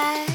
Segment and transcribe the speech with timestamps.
[0.00, 0.29] Battles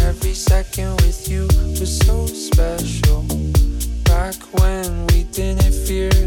[0.00, 1.42] every second with you
[1.80, 3.22] was so special.
[4.04, 6.21] Back when we didn't fear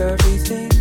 [0.00, 0.75] everything.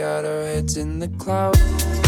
[0.00, 1.99] got our heads in the clouds.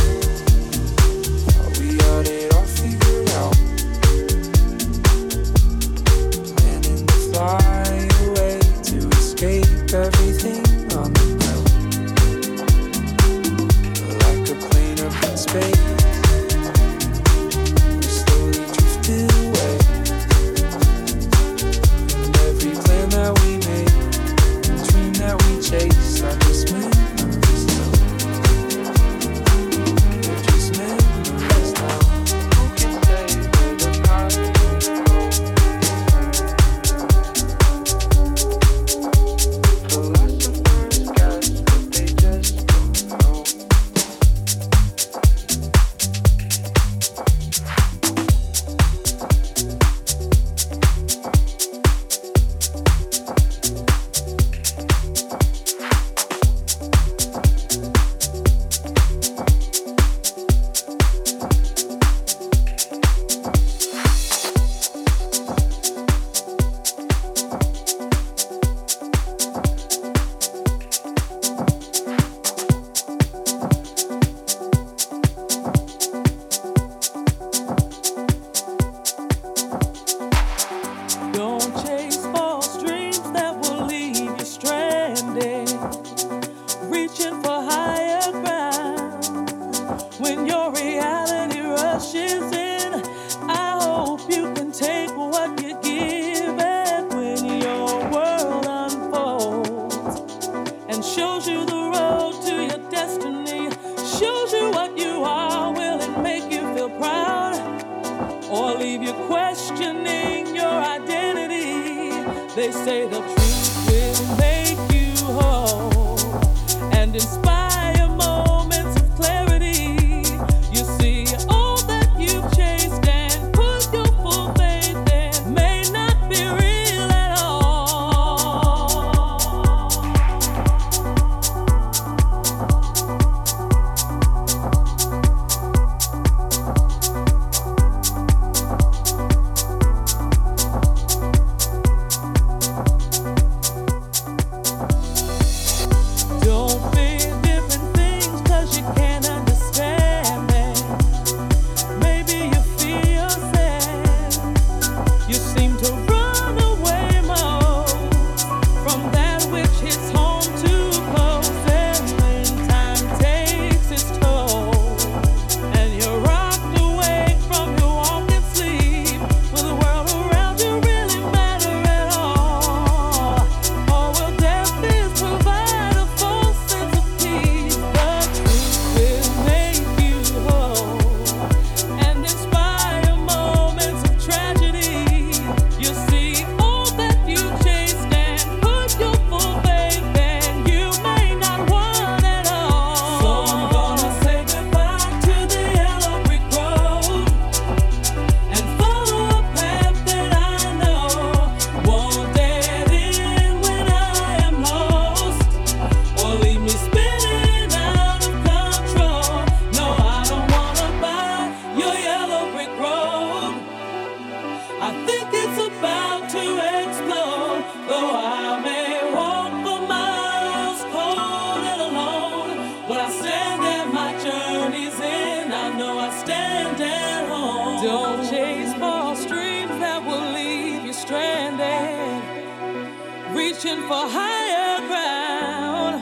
[233.92, 236.00] for higher ground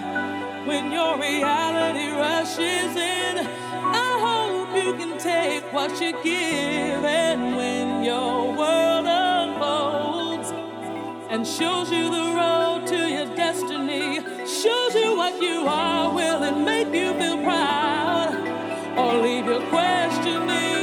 [0.65, 3.35] when your reality rushes in.
[4.07, 10.53] I hope you can take what you give, and when your world unfolds
[11.31, 16.59] and shows you the road to your destiny, shows you what you are, will it
[16.73, 18.37] make you feel proud
[18.97, 20.80] or leave you questioning?